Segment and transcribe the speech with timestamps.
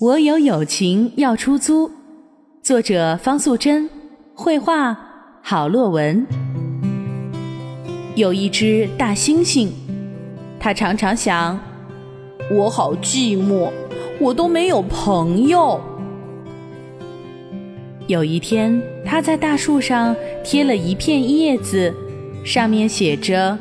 [0.00, 1.90] 我有友情要出租，
[2.62, 3.86] 作者方素珍，
[4.34, 4.98] 绘画
[5.42, 6.26] 郝洛文。
[8.14, 9.68] 有一只大猩猩，
[10.58, 11.60] 它常常想：
[12.50, 13.68] 我好寂寞，
[14.18, 15.78] 我都没有朋友。
[18.06, 21.94] 有一天，它在大树上贴了一片叶子，
[22.42, 23.58] 上面写着：“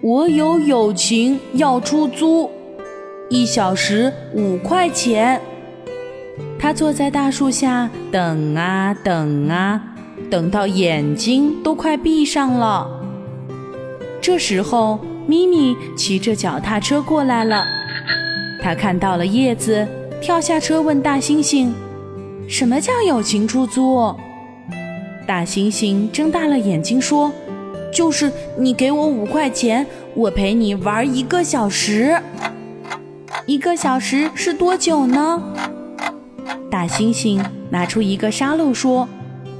[0.00, 2.50] 我有友情要出租，
[3.28, 5.38] 一小时五块钱。”
[6.58, 9.80] 他坐在大树下等啊等啊，
[10.28, 12.86] 等到眼睛都快闭上了。
[14.20, 17.64] 这时候，咪咪骑着脚踏车过来了。
[18.60, 19.86] 他看到了叶子，
[20.20, 21.70] 跳下车问大猩猩
[22.48, 24.14] ：“什么叫友情出租？”
[25.26, 27.30] 大猩猩睁大了眼睛说
[27.94, 32.20] ：“就是你给我五块钱，我陪你玩一个小时。
[33.46, 35.42] 一个小时是多久呢？”
[36.70, 39.08] 大猩猩拿出一个沙漏说：“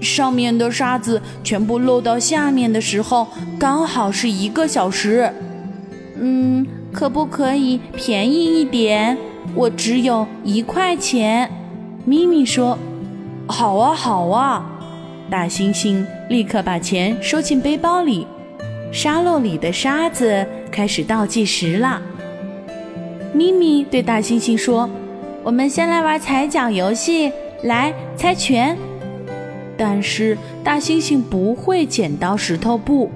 [0.00, 3.26] 上面的沙子全部漏到下面的时候，
[3.58, 5.32] 刚好是一个小时。
[6.18, 9.16] 嗯，可不可以便宜一点？
[9.54, 11.50] 我只有一块钱。”
[12.06, 12.78] 咪咪说
[13.46, 14.70] ：“好啊，好啊。”
[15.30, 18.26] 大猩猩立刻把钱收进背包里，
[18.92, 22.00] 沙漏里的沙子开始倒计时了。
[23.32, 24.88] 咪咪对大猩猩说。
[25.44, 27.30] 我们先来玩踩脚游戏，
[27.64, 28.74] 来猜拳。
[29.76, 33.10] 但是大猩猩不会剪刀石头布。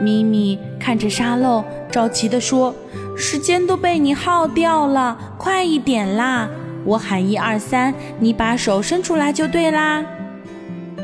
[0.00, 2.74] 咪咪看着沙漏，着急地说
[3.16, 6.50] ：“时间都被你耗掉了，快一点啦！
[6.84, 10.04] 我喊一二三，你把手伸出来就对啦。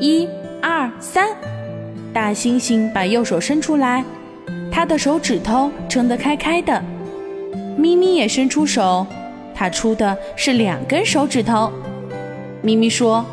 [0.00, 0.28] 一
[0.60, 1.28] 二三，
[2.12, 4.04] 大猩猩把右手伸出来，
[4.72, 6.82] 他的手指头撑得开开的。
[7.78, 9.06] 咪咪也伸出手。”
[9.54, 11.70] 他出的是两根手指头，
[12.62, 13.24] 咪咪说：“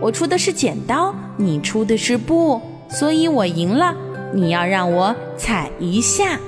[0.00, 3.94] 我出的是剪刀，你出的是布，所以我赢了。
[4.34, 6.38] 你要让我踩一下。”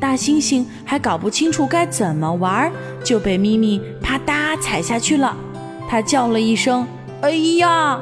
[0.00, 2.70] 大猩猩还搞不清楚该怎么玩，
[3.02, 5.36] 就被咪咪啪嗒踩下去了。
[5.88, 6.86] 他叫了一声
[7.22, 8.00] ：“哎呀，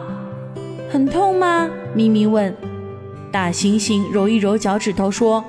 [0.90, 2.54] 很痛吗？”咪咪问。
[3.32, 5.44] 大猩猩揉一揉脚趾头说：“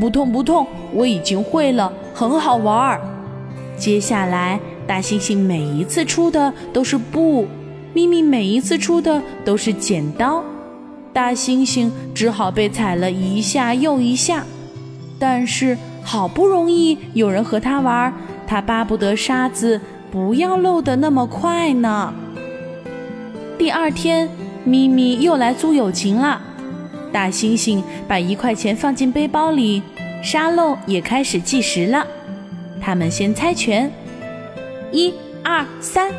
[0.00, 3.00] 不痛不痛，我已经会了，很好玩。”
[3.76, 7.46] 接下来，大猩猩每一次出的都是布，
[7.92, 10.42] 咪咪每一次出的都是剪刀，
[11.12, 14.44] 大猩猩只好被踩了一下又一下。
[15.18, 18.12] 但是好不容易有人和他玩，
[18.46, 22.12] 他巴不得沙子不要漏得那么快呢。
[23.58, 24.28] 第二天，
[24.64, 26.40] 咪咪又来租友情了，
[27.12, 29.82] 大猩猩把一块钱放进背包里，
[30.22, 32.06] 沙漏也开始计时了。
[32.80, 33.90] 他们先猜拳，
[34.92, 36.10] 一、二、三。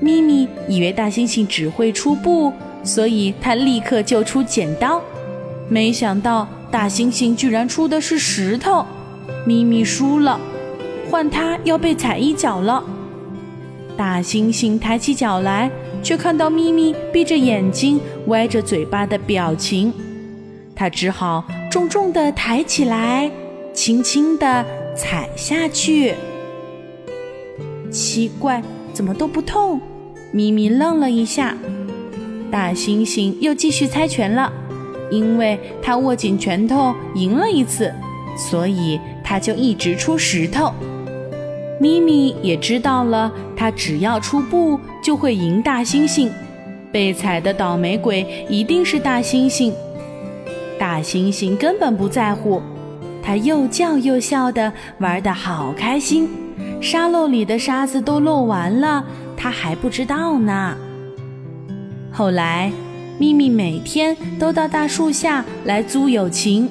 [0.00, 2.52] 咪咪以为大猩猩只会出布，
[2.82, 5.00] 所以他立刻就出剪刀。
[5.68, 8.84] 没想到大猩猩居然出的是石头，
[9.46, 10.40] 咪咪输了，
[11.08, 12.82] 换他要被踩一脚了。
[13.96, 15.70] 大猩猩抬起脚来，
[16.02, 19.92] 却看到咪咪闭着眼睛、歪着嘴巴的表情，
[20.74, 23.30] 他只好重重地抬起来，
[23.72, 24.64] 轻轻地。
[24.94, 26.14] 踩下去，
[27.90, 29.80] 奇怪，怎么都不痛？
[30.32, 31.56] 咪咪愣了一下。
[32.50, 34.52] 大猩猩又继续猜拳了，
[35.10, 37.92] 因为他握紧拳头赢了一次，
[38.36, 40.72] 所以他就一直出石头。
[41.80, 46.30] 咪咪也知道了，他只要出布就会赢大猩猩，
[46.92, 49.72] 被踩的倒霉鬼一定是大猩猩。
[50.78, 52.60] 大猩猩根本不在乎。
[53.22, 56.28] 他又叫又笑的玩的好开心，
[56.80, 59.04] 沙漏里的沙子都漏完了，
[59.36, 60.76] 他还不知道呢。
[62.10, 62.70] 后来，
[63.18, 66.68] 咪咪每天都到大树下来租友情，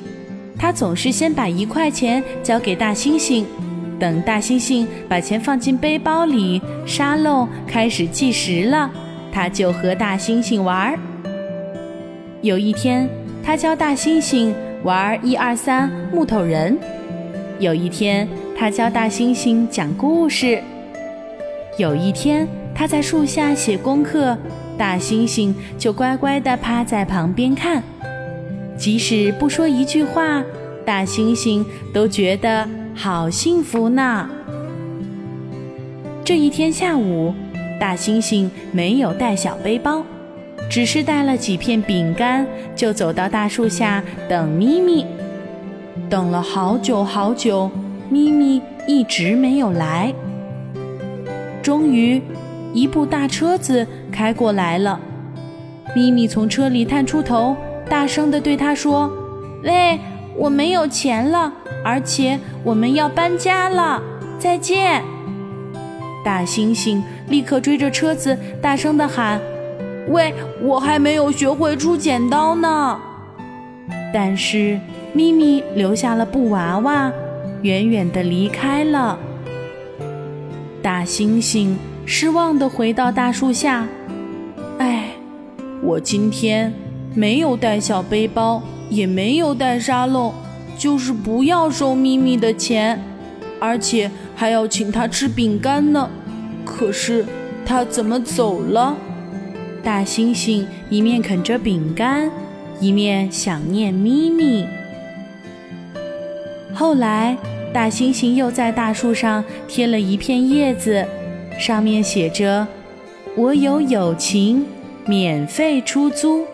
[0.59, 3.45] 他总是先把一块钱交给大猩猩，
[3.97, 8.92] 等大猩猩把钱放进背包里，沙漏开始计时了，
[9.31, 11.00] 他就和大猩猩玩。
[12.42, 13.09] 有一天，
[13.42, 14.54] 他教大猩猩。
[14.83, 16.78] 玩一二三木头人。
[17.60, 20.62] 有一天，他教大猩猩讲故事。
[21.78, 24.38] 有一天，他在树下写功课，
[24.78, 27.83] 大猩猩就乖乖地趴在旁边看，
[28.75, 30.44] 即使不说一句话，
[30.83, 31.63] 大猩猩
[31.94, 34.28] 都觉得好幸福呢。
[36.24, 37.33] 这一天下午，
[37.80, 40.04] 大猩猩没有带小背包，
[40.71, 45.06] 只是带了几片饼干，就走到大树下等咪咪。
[46.09, 47.69] 等了好久好久，
[48.09, 50.13] 咪咪一直没有来。
[51.62, 52.21] 终于，
[52.73, 54.97] 一部大车子开过来了。
[55.94, 57.53] 咪咪从车里探出头，
[57.89, 59.12] 大声地对他说
[59.65, 60.00] ：“喂，
[60.38, 61.51] 我没有钱了，
[61.83, 64.01] 而且我们要搬家了，
[64.39, 65.03] 再见。”
[66.23, 69.38] 大猩猩立刻追着车子，大声地喊
[70.09, 73.00] ：“喂，我还没有学会出剪刀呢。”
[74.13, 74.80] 但是。
[75.13, 77.12] 咪咪留下了布娃娃，
[77.63, 79.19] 远远地离开了。
[80.81, 81.75] 大猩猩
[82.06, 83.86] 失望地回到大树下，
[84.77, 85.09] 哎，
[85.83, 86.74] 我今天
[87.13, 90.31] 没有带小背包，也没有带沙漏，
[90.77, 92.97] 就是不要收咪咪的钱，
[93.59, 96.09] 而且还要请他吃饼干呢。
[96.63, 97.25] 可是
[97.65, 98.95] 他怎么走了？
[99.83, 102.30] 大猩猩一面啃着饼干，
[102.80, 104.68] 一面想念咪咪。
[106.74, 107.38] 后来，
[107.74, 111.06] 大猩猩又在大树上贴了一片叶子，
[111.60, 112.68] 上面写着
[113.36, 114.66] ：“我有友情，
[115.06, 116.45] 免费出租。”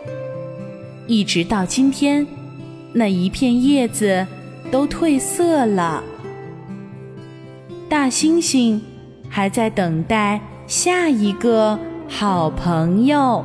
[1.07, 2.25] 一直到今天，
[2.94, 4.25] 那一片叶子
[4.71, 6.03] 都褪色了。
[7.89, 8.79] 大猩猩
[9.29, 11.79] 还在等待下一个
[12.09, 13.44] 好朋友。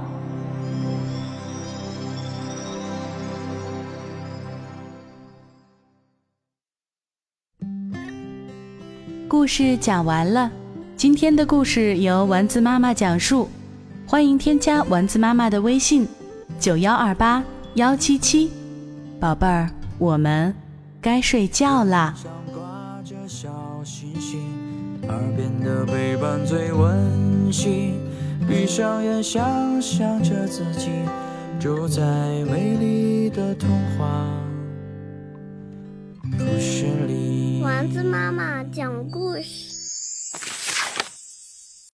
[9.28, 10.50] 故事讲完了，
[10.96, 13.48] 今天的故事由丸子妈妈讲述，
[14.06, 16.06] 欢迎添加丸子妈妈的微信：
[16.58, 17.42] 九幺二八
[17.74, 18.50] 幺七七，
[19.18, 19.68] 宝贝儿，
[19.98, 20.54] 我们
[21.00, 22.14] 该睡觉啦。
[25.08, 27.98] 耳边的陪伴最温馨，
[28.48, 30.90] 闭上眼想象着自己
[31.60, 32.02] 住在
[32.44, 34.26] 美丽的童话
[36.38, 37.60] 故事里。
[37.62, 39.71] 丸子妈妈讲故事。